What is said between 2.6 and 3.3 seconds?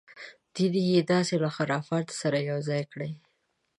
ځای کړی.